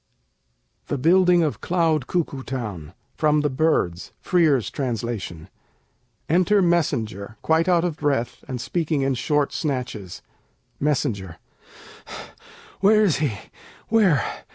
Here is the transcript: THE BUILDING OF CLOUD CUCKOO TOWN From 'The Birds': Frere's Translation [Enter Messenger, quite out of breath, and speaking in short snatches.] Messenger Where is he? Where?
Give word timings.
THE 0.87 0.97
BUILDING 0.97 1.43
OF 1.43 1.61
CLOUD 1.61 2.07
CUCKOO 2.07 2.41
TOWN 2.41 2.95
From 3.13 3.41
'The 3.41 3.51
Birds': 3.51 4.13
Frere's 4.27 4.71
Translation 4.71 5.47
[Enter 6.27 6.59
Messenger, 6.63 7.37
quite 7.43 7.67
out 7.69 7.83
of 7.85 7.97
breath, 7.97 8.43
and 8.47 8.59
speaking 8.59 9.03
in 9.03 9.13
short 9.13 9.53
snatches.] 9.53 10.23
Messenger 10.79 11.37
Where 12.79 13.03
is 13.03 13.17
he? 13.17 13.33
Where? 13.89 14.25